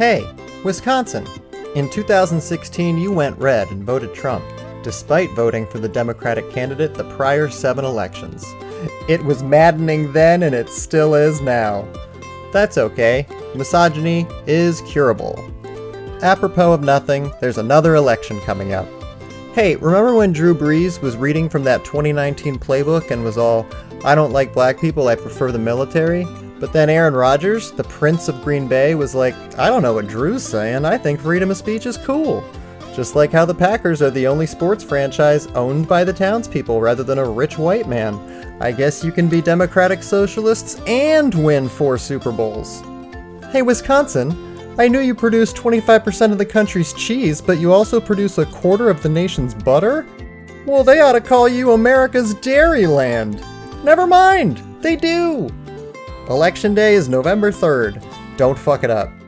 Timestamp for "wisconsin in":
0.64-1.90